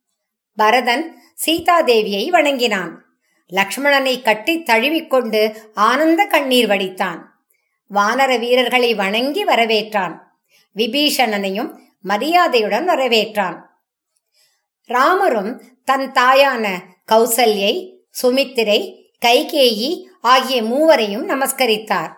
பரதன் 0.55 1.21
சீதாதேவியை 1.45 2.27
வணங்கினான். 2.27 3.05
லக்ஷ்மணனை 3.53 4.21
கட்டி 4.21 4.63
தழுவிக்கொண்டு 4.63 5.71
ஆனந்த 5.73 6.25
கண்ணீர் 6.25 6.67
வடித்தான். 6.67 7.19
வானர 7.93 8.39
வீரர்களை 8.39 8.95
வணங்கி 8.95 9.45
வரவேற்றான். 9.45 10.15
விபீஷணனையும் 10.75 11.77
மரியாதையுடன் 12.01 12.89
வரவேற்றான். 12.89 13.59
ராமரும் 14.83 15.61
தன் 15.83 16.11
தாயான 16.11 16.79
கௌசல்யை 17.11 17.95
சுமித்திரை 18.21 19.06
கைகேயி 19.25 20.03
ஆகிய 20.21 20.63
மூவரையும் 20.63 21.29
நமஸ்கரித்தார். 21.29 22.13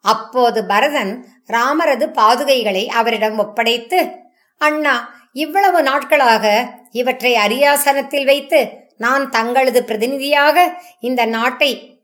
அப்போது 0.00 0.64
பரதன் 0.64 1.26
ராமரது 1.46 2.06
பாதுகைகளை 2.06 2.86
அவரிடம் 2.86 3.38
ஒப்படைத்து 3.38 4.10
அண்ணா 4.58 5.14
இவ்வளவு 5.32 5.82
நாட்களாக 5.82 6.74
இவற்றை 6.90 7.34
அரியாசனத்தில் 7.34 8.24
வைத்து 8.24 8.72
நான் 8.96 9.30
தங்களது 9.30 9.84
பிரதிநிதியாக 9.84 10.82
இந்த 11.00 11.24
நாட்டை 11.24 12.00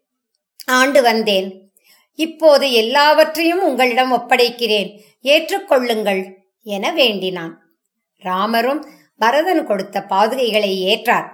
ஆண்டு 0.67 1.03
வந்தேன். 1.03 1.73
இப்போது 2.15 2.73
எல்லாவற்றையும் 2.73 3.63
உங்களிடம் 3.63 4.13
ஒப்படைக்கிறேன். 4.13 5.01
ஏற்றுக்கொள்ளுங்கள் 5.23 6.35
என 6.63 6.93
வேண்டினான். 6.93 7.63
ராமரும் 8.17 8.89
பரதன் 9.19 9.67
கொடுத்த 9.67 10.07
பாதுகைகளை 10.09 10.73
ஏற்றார். 10.91 11.29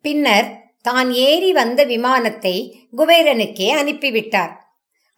பின்னர் 0.00 0.59
தான் 0.84 1.08
ஏறி 1.28 1.50
வந்த 1.52 1.80
விமானத்தை 1.84 2.54
குபேரனுக்கே 2.98 3.68
அனுப்பிவிட்டார். 3.80 4.52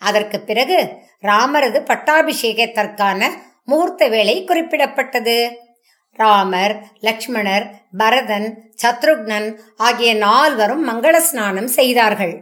அதற்கு 0.02 0.38
பிறகு 0.40 0.78
ராமரது 1.22 1.80
பட்டாபிஷேகத்திற்கான 1.90 3.20
முகூர்த்த 3.64 4.08
வேளை 4.08 4.36
குறிப்பிடப்பட்டது. 4.44 5.36
ராமர் 6.18 6.74
லக்ஷ்மணர் 7.00 7.66
பரதன் 7.98 8.48
சத்ருக்னன் 8.82 9.48
ஆகிய 9.76 10.10
நால்வரும் 10.14 10.82
மங்கள 10.88 11.16
ஸ்நானம் 11.20 11.70
செய்தார்கள். 11.78 12.34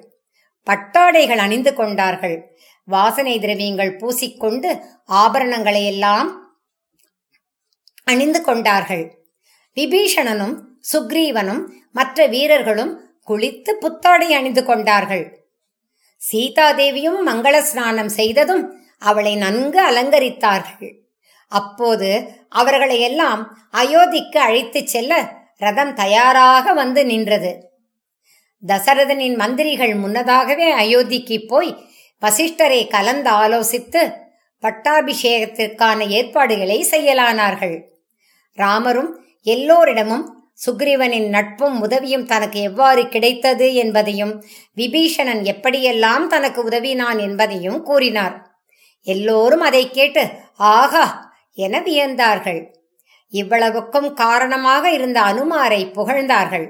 பட்டாடைகள் 0.66 1.42
அணிந்து 1.44 1.72
கொண்டார்கள். 1.74 2.36
வாசனை 2.88 3.34
திரவியங்கள் 3.38 3.92
பூசிக்கொண்டு 4.00 4.70
ஆபரணங்களை 5.22 5.82
எல்லாம் 5.84 6.28
அணிந்து 8.04 8.40
கொண்டார்கள். 8.40 9.04
விபீஷணனும் 9.76 10.56
சுக்ரீவனும் 10.92 11.62
மற்ற 11.92 12.26
வீரர்களும் 12.26 12.92
குளித்து 13.28 13.70
புத்தாடை 13.70 14.34
அணிந்து 14.34 14.64
கொண்டார்கள். 14.64 15.38
சீதாதேவியும் 16.32 17.18
மங்கள 17.26 17.58
ஸ்நானம் 17.58 18.08
செய்ததும் 18.08 18.74
அவளை 18.98 19.36
நன்கு 19.36 19.90
அலங்கரித்தார்கள். 19.90 20.98
அப்போது 21.48 22.28
அவர்களை 22.48 23.00
எல்லாம் 23.00 23.58
அயோத்திக்கு 23.72 24.36
அழைத்துச் 24.36 24.86
செல்ல 24.86 25.32
ரதம் 25.56 25.94
தயாராக 25.94 26.72
வந்து 26.72 27.06
நின்றது. 27.06 27.68
தசரதனின் 28.66 29.36
மந்திரிகள் 29.36 29.94
முன்னதாகவே 29.94 30.74
அயோத்திக்கு 30.74 31.46
போய் 31.46 31.76
வசிஷ்டரை 32.22 32.88
கலந்து 32.88 33.30
ஆலோசித்து 33.30 34.12
பட்டாபிஷேகத்திற்கான 34.62 36.08
ஏற்பாடுகளை 36.08 36.86
செய்யலானார்கள். 36.90 37.82
ராமரும் 38.52 39.20
எல்லோரிடமும் 39.42 40.39
சுக்ரீவனின் 40.66 41.28
நட்பும் 41.28 41.80
உதவியும் 41.80 42.26
தனக்கு 42.26 42.60
எவ்வாறு 42.60 43.08
கிடைத்தது 43.08 43.74
என்பதையும் 43.74 44.32
விபீஷணன் 44.76 45.42
எப்படியெல்லாம் 45.44 46.26
தனக்கு 46.26 46.64
உதவினான் 46.64 47.18
என்பதையும் 47.18 47.82
கூறினார். 47.82 48.36
எல்லோரும் 49.06 49.60
அதை 49.60 49.90
கேட்டு 49.90 50.22
ஆகா! 50.56 51.04
என 51.58 51.80
வியந்தார்கள். 51.80 52.60
இவ்வளவுக்கும் 53.32 54.14
காரணமாக 54.14 54.90
இருந்த 54.90 55.20
அனுமாரை 55.20 55.92
புகழ்ந்தார்கள். 55.92 56.66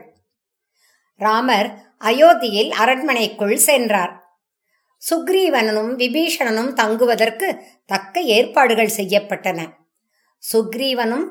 ராமர் 1.21 1.69
அயோத்தியில் 2.05 2.71
அரண்மனைக்குள் 2.71 3.57
சென்றார். 3.57 4.13
சுக்ரீவனும் 5.11 5.93
விபீஷணனும் 5.97 6.73
தங்குவதற்கு 6.73 7.49
தக்க 7.87 8.21
ஏற்பாடுகள் 8.21 8.97
செய்யப்பட்டன. 8.97 9.61
சுக்ரீவனும் 10.43 11.27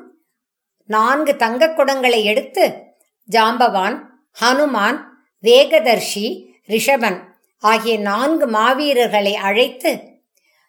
நான்கு 0.90 1.36
தங்கக் 1.36 1.78
குடங்களை 1.78 2.22
எடுத்து 2.22 2.82
ஜாம்பவான் 3.30 4.02
ஹனுமான் 4.40 5.02
வேகதர்ஷி 5.42 6.46
ரிஷபன் 6.68 7.18
ஆகிய 7.58 7.98
நான்கு 7.98 8.46
மாவீரர்களை 8.50 9.32
அழைத்து 9.32 10.00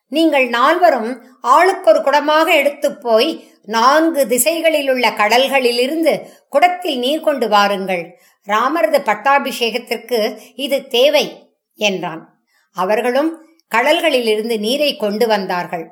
நீங்கள் 0.08 0.50
நால்வரும் 0.50 1.26
ஆளுக்கொரு 1.44 2.02
குடமாக 2.02 2.48
எடுத்துப் 2.56 3.02
போய் 3.02 3.52
நான்கு 3.66 4.28
திசைகளில் 4.28 4.90
உள்ள 4.90 5.10
கடல்களிலிருந்து 5.10 6.30
குடத்தில் 6.50 7.00
நீர் 7.00 7.20
கொண்டு 7.20 7.50
வாருங்கள். 7.50 8.20
ராமரது 8.48 9.00
பட்டாபிஷேகத்திற்கு 9.04 10.40
இது 10.56 10.88
தேவை 10.88 11.50
என்றான். 11.76 12.42
அவர்களும் 12.72 13.46
கடல்களிலிருந்து 13.76 14.60
நீரை 14.60 14.98
கொண்டு 14.98 15.28
வந்தார்கள். 15.28 15.92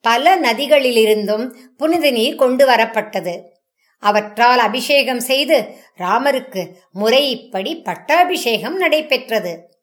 பல 0.00 0.40
நதிகளிலிருந்தும் 0.40 1.52
புனித 1.76 2.10
நீர் 2.10 2.34
கொண்டு 2.34 2.68
வரப்பட்டது. 2.68 3.40
அவற்றால் 4.00 4.58
அபிஷேகம் 4.58 5.20
செய்து 5.20 5.74
ராமருக்கு 5.98 6.70
முறைப்படி 6.92 7.76
பட்டாபிஷேகம் 7.76 8.76
நடைபெற்றது. 8.76 9.78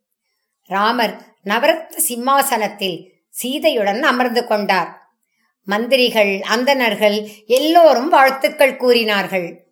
ராமர் 0.64 1.22
நவரத்ன 1.46 1.98
சிம்மாசனத்தில் 1.98 3.14
சீதையுடன் 3.30 4.02
அமர்ந்து 4.02 4.48
கொண்டார். 4.48 5.12
மந்திரிகள் 5.64 6.42
அந்தணர்கள் 6.42 7.28
எல்லோரும் 7.46 8.10
வாழ்த்துக்கள் 8.10 8.78
கூறினார்கள். 8.78 9.68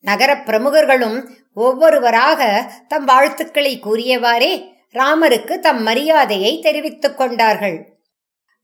நகரப் 0.00 0.48
பிரமுகர்களும் 0.48 1.28
ஒவ்வொருவராக 1.54 2.70
தம் 2.88 3.04
வாழ்த்துக்களை 3.04 3.80
கூறியவாறே 3.82 4.70
ராமருக்கு 4.92 5.58
தம் 5.58 5.82
மரியாதையை 5.82 6.58
தெரிவித்துக் 6.60 7.16
கொண்டார்கள். 7.16 8.00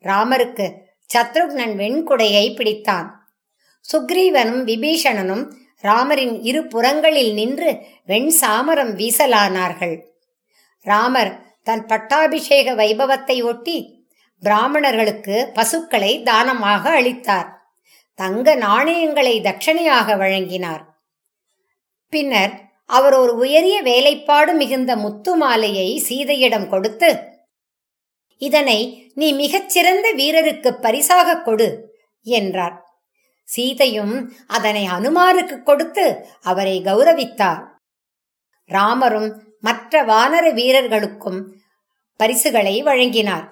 ராமருக்கு 0.04 0.72
சத்ருக்னன் 1.14 1.74
வெண்குடையை 1.74 2.54
பிடித்தான். 2.54 3.16
சுக்ரீவனும் 3.92 4.62
விபீஷணனும் 4.64 5.44
ராமரின் 5.83 6.42
இரு 6.42 6.66
புறங்களில் 6.66 7.33
நின்று 7.33 7.70
வெண் 8.05 8.31
சாமரம் 8.40 8.92
வீசலானார்கள். 8.96 9.96
ராமர் 10.87 11.33
தன் 11.62 11.87
பட்டாபிஷேக 11.87 12.74
வைபவத்தை 12.74 13.37
ஒட்டி 13.42 14.07
பிராமணர்களுக்கு 14.42 15.53
பசுக்களை 15.55 16.22
தானமாக 16.22 16.90
அளித்தார். 16.90 17.48
தங்க 18.14 18.55
நாணயங்களை 18.55 19.40
தட்சணையாக 19.40 20.16
வழங்கினார். 20.16 20.83
பின்னர் 22.12 22.55
அவர் 22.87 23.14
ஒரு 23.14 23.33
உயரிய 23.37 23.83
வேலைப்பாடு 23.83 24.53
மிகுந்த 24.55 24.96
முத்து 24.96 25.37
மாலையை 25.37 25.88
சீதையிடம் 25.98 26.68
கொடுத்து 26.68 27.11
இதனை 28.38 28.79
நீ 29.14 29.33
மிகச்சிறந்த 29.33 30.07
வீரருக்கு 30.12 30.70
பரிசாக 30.85 31.38
கொடு 31.38 31.68
என்றார். 32.27 32.77
சீதையும் 33.48 34.32
அதனை 34.46 34.88
அனுமாருக்கு 34.88 35.62
கொடுத்து 35.62 36.26
அவரை 36.42 36.82
கௌரவித்தார். 36.84 37.64
ராமரும் 38.64 39.56
மற்ற 39.61 40.04
வானர 40.04 40.52
வீரர்களுக்கும் 40.52 41.40
பரிசுகளை 42.16 42.82
வழங்கினார். 42.82 43.46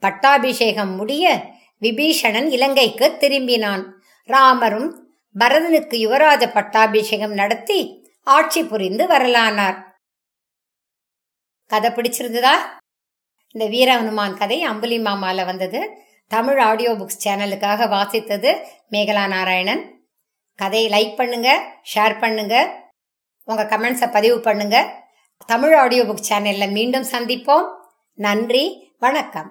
பட்டாபிஷேகம் 0.00 0.94
முடிய 0.94 1.54
விபீஷணன் 1.80 2.50
இலங்கைக்கு 2.50 3.16
திரும்பினான். 3.20 3.84
ராமரும் 4.24 4.90
பரதனுக்கு 5.38 5.96
யுவராஜ 5.96 6.52
பட்டாபிஷேகம் 6.52 7.32
நடத்தி 7.32 8.08
ஆட்சி 8.24 8.64
புரிந்து 8.64 9.06
வரலானார். 9.06 9.84
கதை 11.66 11.90
பிடிச்சிருந்ததா? 11.90 12.54
இந்த 13.52 13.66
வீர 13.68 14.02
கதை 14.38 14.62
அம்புலி 14.62 14.98
மாமால 14.98 15.44
வந்தது. 15.44 16.06
தமிழ் 16.30 16.58
ஆடியோ 16.58 16.90
புக்ஸ் 17.00 17.22
சேனலுக்காக 17.24 17.86
வாசித்தது 17.92 18.50
மேகலா 18.94 19.22
நாராயணன். 19.34 19.82
கதையை 20.54 20.88
லைக் 20.94 21.14
பண்ணுங்க 21.16 21.48
ஷேர் 21.92 22.14
பண்ணுங்க 22.22 22.54
உங்க 23.48 23.62
கமெண்ட்ஸை 23.72 24.08
பதிவு 24.16 24.40
பண்ணுங்க. 24.40 24.76
தமிழ் 25.52 25.76
ஆடியோ 25.82 26.02
புக் 26.04 26.28
சேனல்ல 26.28 26.66
மீண்டும் 26.76 27.08
சந்திப்போம். 27.12 27.66
நன்றி 28.18 28.64
வணக்கம். 28.98 29.50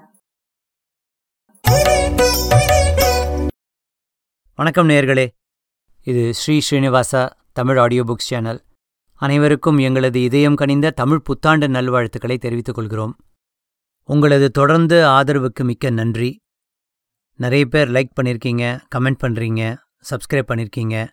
வணக்கம் 4.56 4.90
நேர்களே 4.94 5.28
இது 6.04 6.34
Sri 6.34 6.62
Srinivasa 6.70 7.26
Tamil 7.54 7.78
audio 7.78 8.04
books 8.04 8.32
channel 8.32 8.64
அனைவருக்கும் 9.22 9.78
எங்களது 9.78 10.20
இதயம் 10.22 10.56
கனிந்த 10.56 10.98
தமிழ் 11.04 11.26
புத்தாண்டு 11.28 11.68
நல்வாழ்த்துக்களை 11.68 12.38
தெரிவித்துக் 12.38 12.76
கொள்கிறோம். 12.76 13.14
உங்களது 14.10 14.50
தொடர்ந்து 14.52 14.98
ஆதரவுக்கு 15.18 15.64
மிக்க 15.64 15.90
நன்றி. 16.02 16.30
நிறைய 17.40 17.66
பேர் 17.66 17.90
லைக் 17.90 18.16
பண்ணியிருக்கீங்க 18.18 18.80
கமெண்ட் 18.96 19.22
பண்ணுறீங்க 19.24 19.78
சப்ஸ்கிரைப் 20.10 20.50
பண்ணியிருக்கீங்க 20.52 21.08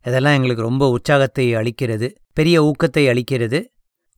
இதெல்லாம் 0.00 0.32
எங்களுக்கு 0.32 0.62
ரொம்ப 0.62 0.88
உற்சாகத்தை 0.88 1.54
அளிக்கிறது 1.54 2.08
பெரிய 2.32 2.56
ஊக்கத்தை 2.62 3.02
அளிக்கிறது. 3.12 3.58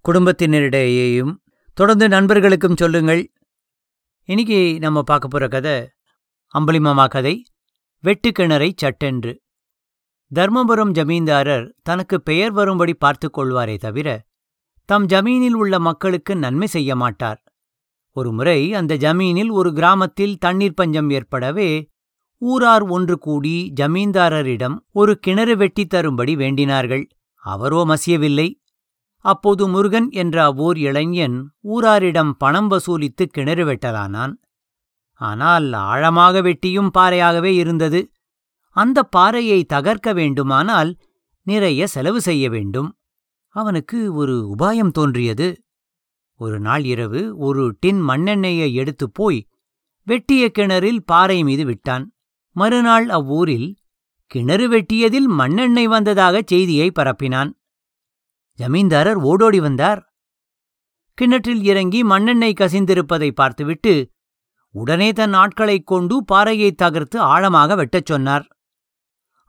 குடும்பத்தினரிடையேயும் 0.05 1.33
தொடர்ந்து 1.75 2.09
நண்பர்களுக்கும் 2.09 2.77
சொல்லுங்கள். 2.77 3.23
இன்னைக்கு 4.25 4.79
நம்ம 4.79 5.03
பார்க்க 5.03 5.29
போகிற 5.29 5.49
கதை 5.49 5.77
அம்பளிமாமா 6.55 7.07
கதை 7.09 7.35
வெட்டுக்கிணறை 8.05 8.73
சட்டென்று. 8.77 9.33
தர்மபுரம் 10.35 10.91
ஜமீன்தாரர் 10.91 11.67
தனக்கு 11.83 12.23
பெயர் 12.23 12.53
வரும்படி 12.53 12.95
பார்த்துக் 12.95 13.39
கொள்வாரே 13.39 13.77
தவிர 13.79 14.09
தம் 14.85 15.07
ஜமீனில் 15.07 15.57
உள்ள 15.63 15.79
மக்களுக்கு 15.79 16.37
நன்மை 16.37 16.67
செய்ய 16.67 16.97
மாட்டார். 16.97 17.41
ஒருமுறை 18.17 18.75
அந்த 18.75 18.97
ஜமீனில் 18.97 19.51
ஒரு 19.51 19.73
கிராமத்தில் 19.73 20.37
தண்ணீர் 20.39 20.75
பஞ்சம் 20.75 21.11
ஏற்படவே 21.11 21.71
ஊரார் 22.43 22.83
ஒன்று 22.83 23.19
கூடி 23.19 23.73
ஜமீன்தாரரிடம் 23.81 24.77
ஒரு 24.93 25.19
கிணறு 25.19 25.57
வெட்டித் 25.57 25.91
தரும்படி 25.91 26.35
வேண்டினார்கள். 26.37 27.05
அவரோ 27.45 27.81
மசியவில்லை. 27.85 28.49
அப்போது 29.25 29.69
முருகன் 29.69 30.11
என்ற 30.11 30.45
அவ்வூர் 30.45 30.79
இளைஞன் 30.79 31.37
ஊராரிடம் 31.61 32.37
பணம் 32.37 32.71
வசூலித்து 32.71 33.25
கிணறு 33.27 33.65
வெட்டலானான். 33.67 34.35
ஆனால் 35.21 35.73
ஆழமாக 35.73 36.41
வெட்டியும் 36.43 36.91
பாறையாகவே 36.99 37.53
இருந்தது. 37.55 38.01
அந்த 38.77 39.03
பாறையை 39.03 39.61
தகர்க்க 39.73 40.15
வேண்டுமானால் 40.15 40.91
நிறைய 41.47 41.87
செலவு 41.87 42.21
செய்ய 42.21 42.51
வேண்டும். 42.51 42.89
அவனுக்கு 43.55 44.15
ஒரு 44.15 44.55
உபாயம் 44.59 44.91
தோன்றியது. 44.91 45.49
ஒரு 46.41 46.61
நாள் 46.61 46.85
இரவு 46.85 47.21
ஒரு 47.39 47.77
டின் 47.81 48.09
மண்ணெண்ணெயை 48.09 48.73
எடுத்துப் 48.73 49.15
போய் 49.15 49.47
வெட்டிய 50.07 50.51
கிணறில் 50.59 50.99
பாறை 51.05 51.43
மீது 51.43 51.65
விட்டான். 51.65 52.05
மறுநாள் 52.57 53.09
அவ்வூரில் 53.09 53.69
கிணறு 54.27 54.67
வெட்டியதில் 54.69 55.29
மண்ணெண்ணெய் 55.39 55.89
வந்ததாகச் 55.89 56.47
செய்தியை 56.47 56.93
பரப்பினான். 56.99 57.51
ஜமீன்தாரர் 58.59 59.21
ஓடோடி 59.23 59.61
வந்தார். 59.61 60.01
கிணற்றில் 61.19 61.63
இறங்கி 61.63 62.01
மண்ணெண்ணெய் 62.05 62.59
கசிந்திருப்பதை 62.61 63.31
பார்த்துவிட்டு 63.31 63.95
உடனே 64.75 65.13
தன் 65.13 65.33
ஆட்களைக் 65.33 65.87
கொண்டு 65.87 66.25
பாறையை 66.25 66.71
தகர்த்து 66.73 67.21
ஆழமாக 67.21 67.75
வெட்டச் 67.75 68.07
சொன்னார். 68.07 68.47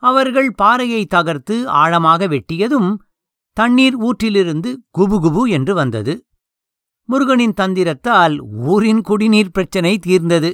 அவர்கள் 0.03 0.51
பாறையை 0.51 1.05
தகர்த்து 1.05 1.55
ஆழமாக 1.69 2.27
வெட்டியதும் 2.27 2.91
தண்ணீர் 3.57 3.97
ஊற்றிலிருந்து 3.97 4.69
குபுகுபு 4.97 5.49
என்று 5.49 5.73
வந்தது. 5.73 6.13
முருகனின் 7.09 7.53
தந்திரத்தால் 7.61 8.35
ஊரின் 8.71 8.99
குடிநீர் 9.01 9.51
பிரச்சனை 9.51 9.91
தீர்ந்தது. 9.97 10.49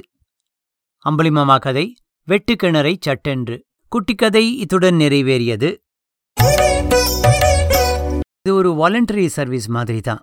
அம்புலிமாமா 1.04 1.56
கதை 1.58 1.84
வெட்டுக்கிணறை 2.28 2.92
சட்டென்று. 3.06 3.56
குட்டிக்கதை 3.92 4.42
இத்துடன் 4.62 4.96
நிறைவேறியது. 5.02 5.68
இது 8.40 8.54
ஒரு 8.54 8.70
வாலண்டரி 8.80 9.26
சர்வீஸ் 9.36 9.68
மாதிரி 9.76 10.00
தான் 10.00 10.22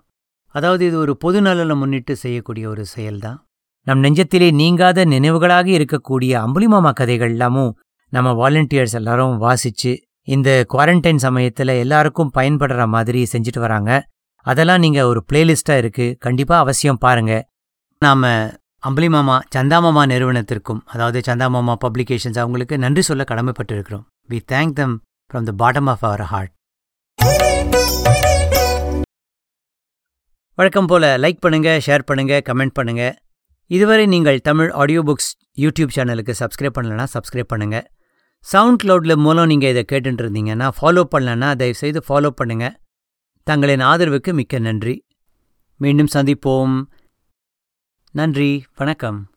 அதாவது 0.54 0.82
இது 0.86 0.98
ஒரு 0.98 1.14
பொது 1.16 1.40
நலனை 1.46 1.76
முன்னிட்டு 1.76 2.16
செய்யக்கூடிய 2.16 2.66
ஒரு 2.68 2.84
செயல்தான். 2.96 3.38
நம் 3.86 4.02
நெஞ்சத்திலே 4.04 4.50
நீங்காத 4.60 5.04
நினைவுகளாக 5.04 5.70
இருக்கக்கூடிய 5.78 6.34
அம்புலிமாமா 6.44 6.92
கதைகள் 7.00 7.32
எல்லாமும் 7.36 7.72
நம்ம 8.12 8.34
வாலண்டியர்ஸ் 8.42 8.96
எல்லாரும் 9.00 9.34
வாசிச்சு 9.46 9.94
இந்த 10.28 10.50
குவாரண்டைன் 10.74 11.24
சமயத்தில் 11.26 11.74
எல்லாருக்கும் 11.84 12.34
பயன்படுற 12.36 12.86
மாதிரி 12.96 13.22
செஞ்சுட்டு 13.32 13.62
வராங்க. 13.66 13.90
அதெல்லாம் 14.46 14.78
நீங்கள் 14.78 15.04
ஒரு 15.04 15.24
பிளேலிஸ்ட்டாக 15.32 15.82
இருக்குது 15.82 16.16
கண்டிப்பாக 16.18 16.60
அவசியம் 16.60 16.98
பாருங்கள் 16.98 17.42
பாருங்க 18.02 19.08
மாமா 19.08 19.36
சந்தா 19.38 19.38
சந்தாமாமா 19.54 20.06
நிறுவனத்திற்கும் 20.06 20.82
அதாவது 20.86 21.20
சந்தாமாமா 21.20 21.74
பப்ளிகேஷன்ஸ் 21.84 22.38
அவங்களுக்கு 22.38 22.78
நன்றி 22.78 23.02
சொல்ல 23.02 23.24
கடமைப்பட்டிருக்கிறோம். 23.24 24.04
We 24.30 24.38
thank 24.52 24.74
them 24.74 24.94
from 25.30 25.44
the 25.44 25.52
bottom 25.52 25.86
of 25.86 26.04
our 26.04 26.22
heart 26.22 26.52
வழக்கம் 30.58 30.86
போல் 30.86 31.08
லைக் 31.18 31.40
பண்ணுங்கள் 31.40 31.80
ஷேர் 31.80 32.04
பண்ணுங்கள் 32.10 32.42
கமெண்ட் 32.42 32.72
பண்ணுங்கள் 32.72 33.14
இதுவரை 33.70 34.06
நீங்கள் 34.06 34.38
தமிழ் 34.40 34.70
ஆடியோ 34.70 35.02
புக்ஸ் 35.02 35.30
யூடியூப் 35.58 35.90
சேனலுக்கு 35.90 36.34
சப்ஸ்கிரைப் 36.34 36.76
பண்ணலன்னா 36.78 37.04
சப்ஸ்கிரைப் 37.14 37.52
பண்ணுங்கள் 37.52 37.86
சவுண்ட் 38.44 38.80
கிளவுடில் 38.82 39.16
மூலம் 39.16 39.46
நீங்கள் 39.46 39.70
இதை 39.70 39.84
கேட்டுட்டு 39.92 40.22
இருந்தீங்கன்னா 40.22 40.68
ஃபாலோ 40.78 41.04
பண்ணலன்னா 41.14 41.48
தயவுசெய்து 41.54 42.02
ஃபாலோ 42.08 42.30
பண்ணுங்கள் 42.40 42.74
தங்களின் 43.46 43.80
ஆதரவுக்கு 43.80 44.32
மிக்க 44.32 44.58
நன்றி. 44.58 45.04
மீண்டும் 45.76 46.08
சந்திப்போம். 46.14 46.84
நன்றி. 48.10 48.64
வணக்கம். 48.76 49.30